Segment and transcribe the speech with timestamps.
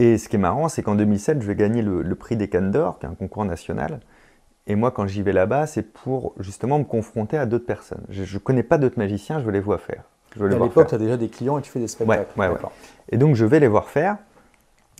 [0.00, 2.70] Et ce qui est marrant, c'est qu'en 2007, je vais gagner le, prix des Cannes
[2.70, 4.00] d'Or, qui est un concours national.
[4.66, 8.02] Et moi, quand j'y vais là-bas, c'est pour justement me confronter à d'autres personnes.
[8.08, 10.04] Je ne connais pas d'autres magiciens, je veux les voir faire.
[10.34, 12.40] Je à l'époque, tu as déjà des clients et tu fais des spectacles.
[12.40, 12.56] Ouais, ouais,
[13.10, 14.16] Et donc, je vais les voir faire.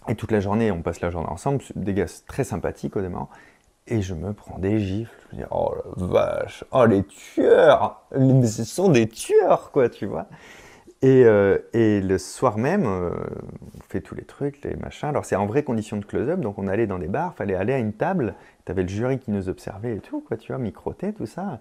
[0.07, 3.31] Et toute la journée, on passe la journée ensemble, des gars très sympathiques au démarrant.
[3.87, 5.15] Et je me prends des gifles.
[5.31, 9.89] Je me dis, oh la vache, oh les tueurs Mais ce sont des tueurs, quoi,
[9.89, 10.27] tu vois.
[11.03, 13.11] Et, euh, et, le soir même, euh,
[13.79, 15.09] on fait tous les trucs, les machins.
[15.09, 17.73] Alors c'est en vraie condition de close-up, donc on allait dans des bars, fallait aller
[17.73, 18.35] à une table,
[18.67, 21.59] tu avais le jury qui nous observait et tout, quoi, tu vois, microté, tout ça.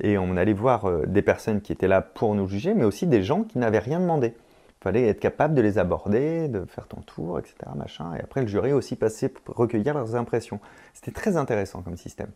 [0.00, 3.06] Et on allait voir euh, des personnes qui étaient là pour nous juger, mais aussi
[3.06, 4.34] des gens qui n'avaient rien demandé.
[4.82, 7.54] Fallait être capable de les aborder, de faire ton tour, etc.
[7.74, 8.14] Machin.
[8.16, 10.60] Et après, le jury aussi passait pour recueillir leurs impressions.
[10.92, 12.30] C'était très intéressant comme système.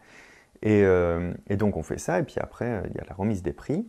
[0.62, 0.84] Et,
[1.50, 3.84] donc on fait ça, et puis après, il y a la remise des prix.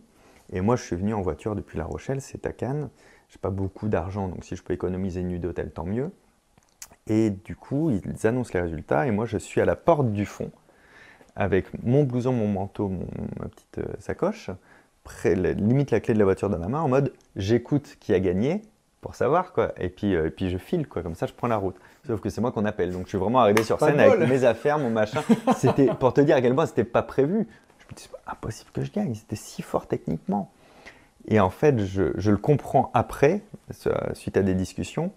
[0.52, 2.88] Et moi, je suis venu en voiture depuis La Rochelle, c'est à Cannes.
[3.28, 6.10] J'ai pas beaucoup d'argent, donc si je peux économiser une nuit d'hôtel, tant mieux.
[7.06, 10.24] Et du coup, ils annoncent les résultats, et moi, je suis à la porte du
[10.24, 10.50] fond,
[11.36, 13.06] avec mon blouson, mon manteau, mon,
[13.38, 14.50] ma petite euh, sacoche,
[15.04, 18.20] près, limite la clé de la voiture dans la main, en mode j'écoute qui a
[18.20, 18.62] gagné
[19.00, 19.72] pour savoir quoi.
[19.78, 21.76] Et puis, euh, et puis je file quoi, comme ça je prends la route.
[22.06, 24.44] Sauf que c'est moi qu'on appelle, donc je suis vraiment arrivé sur scène avec mes
[24.44, 25.22] affaires, mon machin.
[25.56, 27.46] C'était pour te dire à quel point c'était pas prévu
[27.96, 30.50] c'est impossible que je gagne, c'était si fort techniquement.
[31.28, 33.42] Et en fait, je, le comprends après,
[34.14, 35.12] suite à des discussions.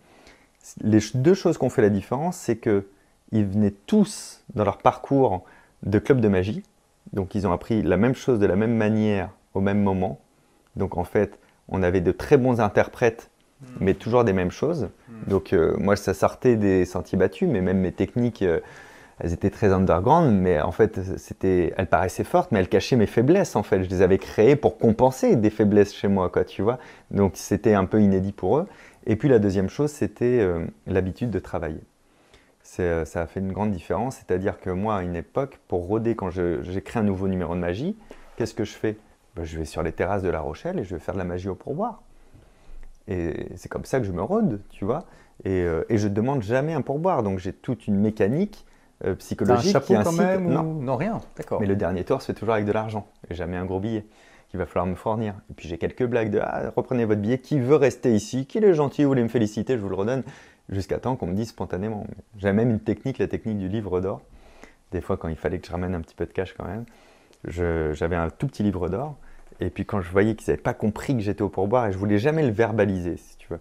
[0.81, 5.43] Les deux choses qui ont fait la différence, c'est qu'ils venaient tous dans leur parcours
[5.83, 6.63] de club de magie.
[7.13, 10.19] Donc ils ont appris la même chose de la même manière au même moment.
[10.75, 13.29] Donc en fait, on avait de très bons interprètes,
[13.61, 13.65] hmm.
[13.79, 14.89] mais toujours des mêmes choses.
[15.09, 15.29] Hmm.
[15.29, 18.59] Donc euh, moi, ça sortait des sentiers battus, mais même mes techniques, euh,
[19.23, 23.05] elles étaient très underground, mais en fait, c'était, elles paraissaient fortes, mais elles cachaient mes
[23.05, 23.83] faiblesses, en fait.
[23.83, 26.79] Je les avais créées pour compenser des faiblesses chez moi, quoi, tu vois.
[27.11, 28.67] Donc, c'était un peu inédit pour eux.
[29.05, 31.81] Et puis, la deuxième chose, c'était euh, l'habitude de travailler.
[32.79, 36.15] Euh, ça a fait une grande différence, c'est-à-dire que moi, à une époque, pour rôder,
[36.15, 37.95] quand j'écris un nouveau numéro de magie,
[38.37, 38.97] qu'est-ce que je fais?
[39.35, 41.25] Ben, Je vais sur les terrasses de La Rochelle et je vais faire de la
[41.25, 42.01] magie au pourboire.
[43.07, 45.05] Et c'est comme ça que je me rôde, tu vois.
[45.43, 47.21] Et, euh, et je ne demande jamais un pourboire.
[47.21, 48.65] Donc j'ai toute une mécanique
[49.05, 49.75] euh, psychologique.
[49.75, 50.63] Un chapeau quand même non.
[50.63, 51.21] non, rien.
[51.37, 51.59] D'accord.
[51.59, 54.05] Mais le dernier tour se fait toujours avec de l'argent et jamais un gros billet
[54.49, 55.33] qu'il va falloir me fournir.
[55.49, 58.57] Et puis j'ai quelques blagues de ah, reprenez votre billet, qui veut rester ici, qui
[58.57, 60.23] est gentil, vous voulez me féliciter, je vous le redonne,
[60.69, 62.05] jusqu'à temps qu'on me dise spontanément.
[62.37, 64.21] J'ai même une technique, la technique du livre d'or.
[64.91, 66.83] Des fois, quand il fallait que je ramène un petit peu de cash quand même,
[67.45, 69.15] j'avais un tout petit livre d'or.
[69.61, 71.97] Et puis quand je voyais qu'ils n'avaient pas compris que j'étais au pourboire, et je
[71.97, 73.59] voulais jamais le verbaliser, si tu veux.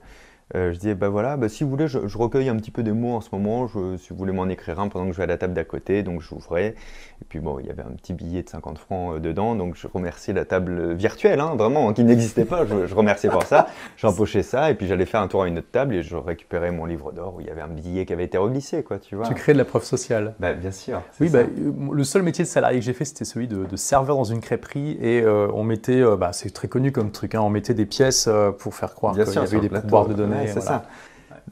[0.57, 2.93] Euh, je disais, bah voilà, bah, si vous voulez, je, recueille un petit peu des
[2.93, 5.27] mots en ce moment, si vous voulez m'en écrire un pendant que je vais à
[5.27, 6.75] la table d'à côté, donc j'ouvrais.
[7.23, 9.77] Et puis bon, il y avait un petit billet de 50 francs euh, dedans, donc
[9.77, 13.69] je remerciais la table virtuelle, hein, vraiment, qui n'existait pas, je, remerciais pour ça.
[13.97, 16.73] J'empochais ça, et puis j'allais faire un tour à une autre table, et je récupérais
[16.73, 19.15] mon livre d'or où il y avait un billet qui avait été reglissé, quoi, tu
[19.15, 19.29] vois.
[19.29, 20.35] Tu crées de la preuve sociale.
[20.41, 21.01] Bah, bien sûr.
[21.21, 24.17] Oui, bah, euh, le seul métier de salarié que j'ai fait, c'était celui de, serveur
[24.17, 27.75] dans une crêperie, et on mettait, bah, c'est très connu comme truc, hein, on mettait
[27.75, 28.29] des pièces
[28.59, 30.40] pour faire croire qu'il y avait des pouvoirs de données.
[30.47, 30.87] C'est ça.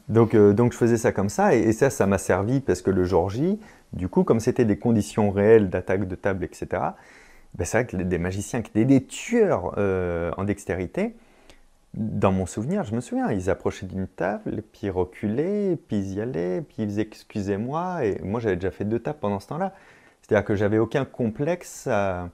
[0.07, 2.91] Donc, euh, donc je faisais ça comme ça, et, ça, ça m'a servi parce que
[2.91, 3.59] le jour J,
[3.93, 6.67] du coup, comme c'était des conditions réelles d'attaque de table, etc.,
[7.55, 11.15] ben c'est vrai que des magiciens qui étaient des tueurs euh, en dextérité,
[11.95, 16.13] dans mon souvenir, je me souviens, ils approchaient d'une table, puis ils reculaient, puis ils
[16.13, 19.47] y allaient, puis ils faisaient excusez-moi, et moi j'avais déjà fait deux tables pendant ce
[19.47, 19.73] temps-là.
[20.21, 22.29] C'est-à-dire que j'avais aucun complexe à,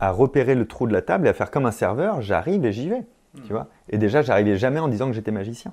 [0.00, 2.72] à, repérer le trou de la table et à faire comme un serveur, j'arrive et
[2.72, 3.04] j'y vais,
[3.42, 3.68] tu vois?
[3.88, 5.72] Et déjà, j'arrivais jamais en disant que j'étais magicien.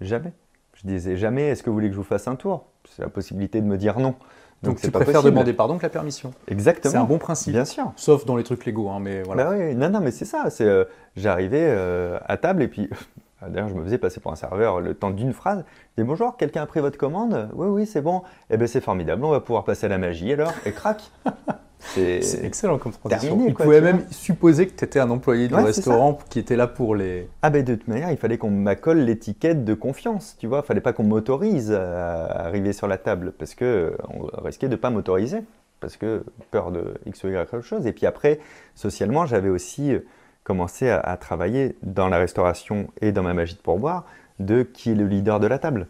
[0.00, 0.32] Jamais.
[0.74, 2.66] Je disais jamais, est-ce que vous voulez que je vous fasse un tour?
[2.88, 4.14] C'est la possibilité de me dire non.
[4.62, 6.32] Donc, tu préfères demander pardon que la permission.
[6.48, 6.92] Exactement.
[6.92, 7.52] C'est un bon principe.
[7.52, 7.92] Bien sûr.
[7.96, 9.44] Sauf dans les trucs légaux, hein, mais voilà.
[9.44, 10.50] Bah oui, non, non, mais c'est ça.
[10.50, 10.84] C'est, euh,
[11.16, 12.90] j'arrivais euh, à table et puis,
[13.42, 15.64] d'ailleurs, je me faisais passer pour un serveur le temps d'une phrase.
[15.96, 17.48] Je dis bonjour, quelqu'un a pris votre commande?
[17.54, 18.22] Oui, oui, c'est bon.
[18.50, 19.24] Eh bien, c'est formidable.
[19.24, 20.52] On va pouvoir passer à la magie alors.
[20.66, 21.10] Et crac
[21.80, 23.44] C'est excellent comme transition.
[23.46, 26.94] il pouvait même supposer que tu étais un employé du restaurant qui était là pour
[26.94, 27.28] les.
[27.42, 30.60] Ah ben de toute manière, il fallait qu'on m'accole l'étiquette de confiance, tu vois.
[30.64, 34.76] Il fallait pas qu'on m'autorise à arriver sur la table parce que on risquait de
[34.76, 35.40] pas m'autoriser
[35.80, 37.86] parce que peur de X ou Y quelque chose.
[37.86, 38.38] Et puis après,
[38.74, 40.00] socialement, j'avais aussi euh,
[40.44, 44.04] commencé à, travailler dans la restauration et dans ma magie de pourboire
[44.38, 45.86] de qui est le leader de la table,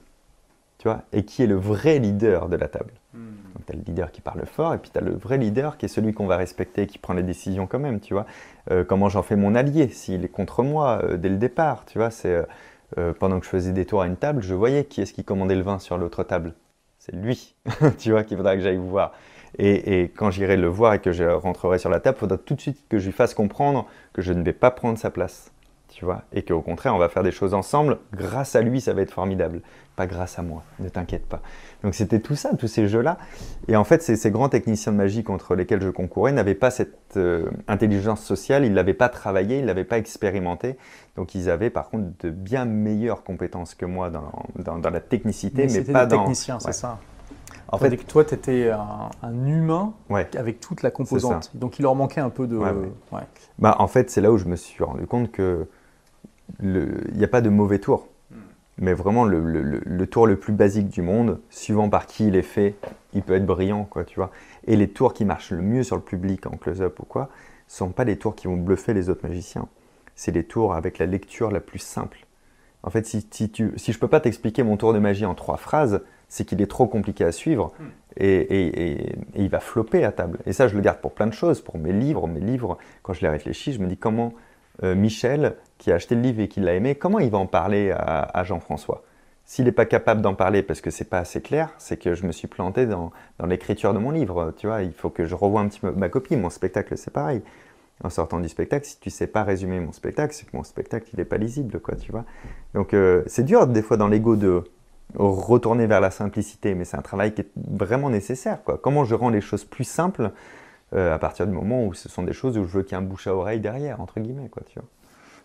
[0.78, 2.92] tu vois, et qui est le vrai leader de la table.
[3.60, 5.76] Hmm tu as le leader qui parle fort, et puis tu as le vrai leader
[5.76, 8.26] qui est celui qu'on va respecter, qui prend les décisions quand même, tu vois.
[8.70, 11.98] Euh, comment j'en fais mon allié s'il est contre moi euh, dès le départ, tu
[11.98, 12.10] vois.
[12.10, 12.44] C'est
[12.98, 15.24] euh, pendant que je faisais des tours à une table, je voyais qui est-ce qui
[15.24, 16.54] commandait le vin sur l'autre table.
[16.98, 17.54] C'est lui,
[17.98, 19.12] tu vois, qu'il faudra que j'aille voir.
[19.58, 22.38] Et, et quand j'irai le voir et que je rentrerai sur la table, il faudra
[22.38, 25.10] tout de suite que je lui fasse comprendre que je ne vais pas prendre sa
[25.10, 25.52] place.
[25.90, 27.98] Tu vois, et qu'au contraire, on va faire des choses ensemble.
[28.14, 29.60] Grâce à lui, ça va être formidable,
[29.96, 30.62] pas grâce à moi.
[30.78, 31.40] Ne t'inquiète pas.
[31.82, 33.18] Donc c'était tout ça, tous ces jeux-là.
[33.68, 37.16] Et en fait, ces, grands techniciens de magie contre lesquels je concourais n'avaient pas cette
[37.16, 40.76] euh, intelligence sociale, ils l'avaient pas travaillé, ils l'avaient pas expérimenté.
[41.16, 45.66] Donc ils avaient par contre de bien meilleures compétences que moi dans, dans, la technicité,
[45.66, 46.98] mais, mais pas des techniciens, c'est ça.
[47.72, 51.50] En fait, que toi, tu étais un, humain avec toute la composante.
[51.54, 52.58] Donc, il leur manquait un peu de.
[53.58, 55.68] Bah, en fait, c'est là où je me suis rendu compte que
[56.62, 58.08] il n'y a pas de mauvais tour.
[58.30, 58.36] Hmm.
[58.78, 62.74] Mais vraiment, le, tour le plus basique du monde, suivant par qui il est fait,
[63.12, 64.30] il peut être brillant, quoi, tu vois.
[64.66, 67.28] Et les tours qui marchent le mieux sur le public en close-up ou quoi,
[67.66, 69.68] sont pas les tours qui vont bluffer les autres magiciens.
[70.16, 72.26] C'est les tours avec la lecture la plus simple.
[72.82, 75.34] En fait, si, si, tu, si je peux pas t'expliquer mon tour de magie en
[75.34, 77.84] trois phrases, c'est qu'il est trop compliqué à suivre hmm.
[78.16, 80.38] et, il va flopper à table.
[80.46, 82.26] Et ça, je le garde pour plein de choses, pour mes livres.
[82.26, 84.32] Mes livres, quand je les réfléchis, je me dis comment
[84.82, 87.90] Michel, qui a acheté le livre et qui l'a aimé, comment il va en parler
[87.90, 89.02] à, Jean-François?
[89.44, 92.24] S'il n'est pas capable d'en parler parce que c'est pas assez clair, c'est que je
[92.24, 93.10] me suis planté dans,
[93.46, 94.54] l'écriture de mon livre.
[94.56, 96.36] Tu vois, il faut que je revoie un petit peu ma copie.
[96.36, 97.42] Mon spectacle, c'est pareil.
[98.02, 101.10] En sortant du spectacle, si tu sais pas résumer mon spectacle, c'est que mon spectacle,
[101.12, 102.24] il n'est pas lisible, quoi, tu vois.
[102.72, 104.64] Donc, euh, c'est dur, des fois, dans l'ego de
[105.16, 108.62] retourner vers la simplicité, mais c'est un travail qui est vraiment nécessaire.
[108.64, 108.78] Quoi.
[108.78, 110.30] Comment je rends les choses plus simples
[110.94, 113.00] euh, à partir du moment où ce sont des choses où je veux qu'il y
[113.00, 114.48] ait un bouche à oreille derrière, entre guillemets.
[114.48, 114.88] Quoi, tu vois.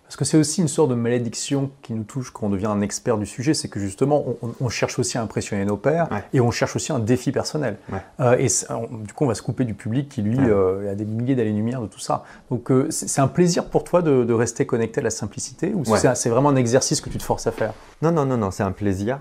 [0.03, 2.81] Parce que c'est aussi une sorte de malédiction qui nous touche quand on devient un
[2.81, 4.24] expert du sujet, c'est que justement,
[4.62, 7.77] on, cherche aussi à impressionner nos pairs et on cherche aussi un défi personnel.
[8.19, 8.47] Euh, et
[9.03, 11.81] du coup, on va se couper du public qui, lui, euh, a des milliers d'années-lumière
[11.81, 12.24] de tout ça.
[12.51, 16.50] Donc, c'est un plaisir pour toi de, rester connecté à la simplicité ou c'est vraiment
[16.50, 17.74] un exercice que tu te forces à faire?
[18.03, 19.19] Non, non, non, non, c'est un plaisir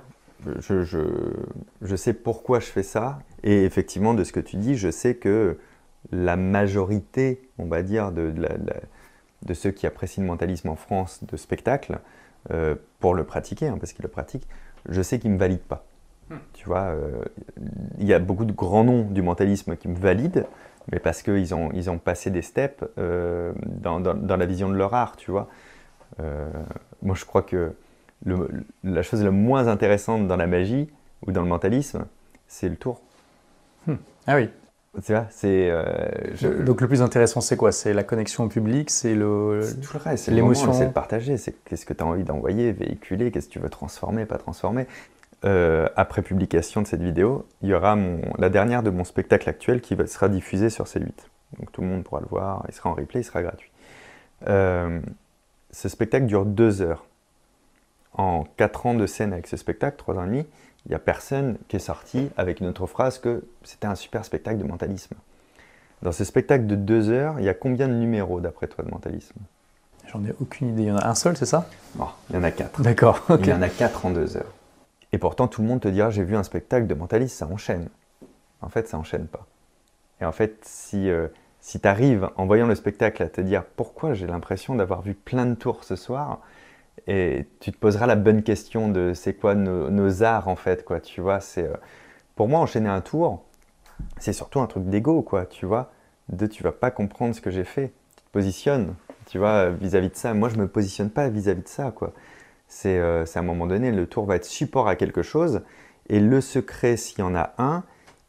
[0.60, 3.18] je, sais pourquoi je fais ça.
[3.42, 5.56] Et effectivement, de ce que tu dis, je sais que
[6.12, 8.32] la majorité, on va dire, de,
[9.42, 11.98] de, ceux qui apprécient le mentalisme en France de spectacle,
[12.50, 14.46] euh, pour le pratiquer, hein, parce qu'ils le pratiquent,
[14.88, 15.86] je sais qu'ils ne me valident pas.
[16.28, 16.36] Hmm.
[16.52, 17.24] Tu vois, euh,
[17.98, 20.44] il y a beaucoup de grands noms du mentalisme qui me valident,
[20.92, 24.74] mais parce qu'ils ont, ils ont passé des steps euh, dans, dans, la vision de
[24.74, 25.48] leur art, tu vois.
[27.02, 27.72] moi, je crois que
[28.84, 30.90] la chose la moins intéressante dans la magie
[31.26, 32.04] ou dans le mentalisme,
[32.46, 33.00] c'est le tour.
[33.86, 33.96] Hmm.
[34.26, 34.50] Ah oui.
[35.02, 35.70] Tu vois, c'est.
[35.70, 37.72] Euh, donc le plus intéressant, c'est quoi?
[37.72, 39.60] C'est la connexion au public, c'est le.
[39.82, 40.72] tout le reste, c'est l'émotion?
[40.72, 43.70] C'est de partager, c'est qu'est-ce que tu as envie d'envoyer, véhiculer, qu'est-ce que tu veux
[43.70, 44.86] transformer, pas transformer.
[45.44, 49.48] Euh, après publication de cette vidéo, il y aura mon, la dernière de mon spectacle
[49.48, 51.12] actuel qui sera diffusée sur C8.
[51.58, 53.70] Donc tout le monde pourra le voir, il sera en replay, il sera gratuit.
[54.48, 55.00] Euh,
[55.70, 57.04] ce spectacle dure deux heures
[58.14, 60.46] en 4 ans de scène avec ce spectacle, 3 ans et demi,
[60.86, 64.24] il n'y a personne qui est sorti avec une autre phrase que c'était un super
[64.24, 65.14] spectacle de mentalisme.
[66.02, 68.90] Dans ce spectacle de 2 heures, il y a combien de numéros d'après toi de
[68.90, 69.40] mentalisme?
[70.06, 70.82] J'en ai aucune idée.
[70.82, 71.66] Il y en a un seul, c'est ça?
[71.98, 72.82] Non, il y en a 4.
[72.82, 73.24] D'accord.
[73.40, 74.52] Il y en a 4 en 2 heures.
[75.12, 77.88] Et pourtant, tout le monde te dira j'ai vu un spectacle de mentalisme, ça enchaîne.
[78.60, 79.46] En fait, ça enchaîne pas.
[80.20, 81.28] Et en fait, si, euh,
[81.60, 85.14] si tu arrives en voyant le spectacle à te dire pourquoi j'ai l'impression d'avoir vu
[85.14, 86.40] plein de tours ce soir,
[87.06, 91.00] et tu te poseras la bonne question de c'est quoi nos, arts en fait quoi
[91.00, 91.74] tu vois c'est euh,
[92.36, 93.44] pour moi enchaîner un tour
[94.18, 95.92] c'est surtout un truc d'ego quoi tu vois.
[96.30, 98.94] De tu vas pas comprendre ce que j'ai fait tu te positionnes
[99.26, 100.34] tu vois vis-à-vis de ça.
[100.34, 102.12] Moi je me positionne pas vis-à-vis de ça quoi.
[102.86, 105.62] Euh, c'est à un moment donné le tour va être support à quelque chose
[106.08, 107.84] et le secret s'il y en a un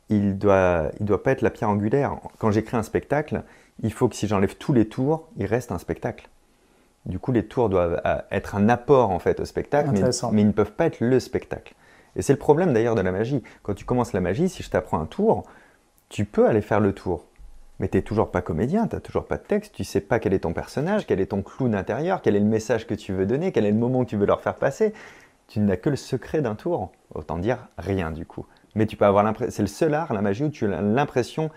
[0.09, 2.17] il doit il doit pas être la pierre angulaire.
[2.37, 3.43] Quand j'écris un spectacle
[3.81, 6.29] il faut que si j'enlève tous les tours il reste un spectacle
[7.05, 9.99] du coup, les tours doivent euh, être un apport en fait au spectacle, mais,
[10.41, 11.75] ils ne peuvent pas être le spectacle.
[12.15, 13.43] Et c'est le problème d'ailleurs de la magie.
[13.61, 15.43] Quand tu commences la magie, si je t'apprends un tour,
[16.09, 17.25] tu peux aller faire le tour.
[17.79, 20.19] Mais tu n'es toujours pas comédien, tu n'as toujours pas de texte, tu sais pas
[20.19, 23.13] quel est ton personnage, quel est ton clown intérieur, quel est le message que tu
[23.13, 24.93] veux donner, quel est le moment que tu veux leur faire passer.
[25.47, 26.91] Tu n'as que le secret d'un tour.
[27.13, 28.45] Autant dire rien du coup.
[28.73, 31.51] Mais tu peux avoir l'impression, c'est le seul art, la magie, où tu as l'impression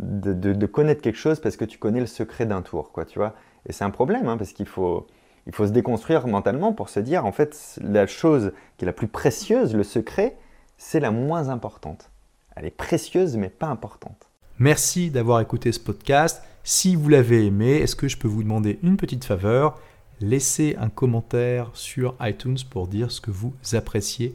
[0.00, 3.34] de, connaître quelque chose parce que tu connais le secret d'un tour, quoi, tu vois.
[3.66, 5.06] Et c'est un problème, hein, parce qu'il faut,
[5.46, 8.92] il faut se déconstruire mentalement pour se dire, en fait, la chose qui est la
[8.92, 10.36] plus précieuse, le secret,
[10.78, 12.10] c'est la moins importante.
[12.56, 14.28] Elle est précieuse, mais pas importante.
[14.58, 16.42] Merci d'avoir écouté ce podcast.
[16.62, 19.80] Si vous l'avez aimé, est-ce que je peux vous demander une petite faveur?
[20.20, 24.34] Laissez un commentaire sur iTunes pour dire ce que vous appréciez